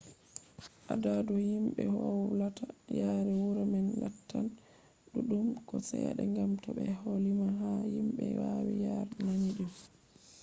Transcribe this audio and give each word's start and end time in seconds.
adadu 0.93 1.33
himɓe 1.47 1.83
wolwata 1.97 2.65
yaare 2.99 3.31
wuro 3.41 3.61
man 3.73 3.87
lattan 4.01 4.45
ɗuɗɗum 5.11 5.47
ko 5.67 5.75
seɗɗa 5.87 6.23
gam 6.35 6.51
to 6.63 6.69
ɓe 6.77 6.83
ɗo 7.03 7.11
lima 7.25 7.47
be 7.57 7.67
himɓe 7.95 8.25
wawi 8.41 8.73
yare 8.85 9.13
nandi 9.23 9.49
ɗum 9.57 9.71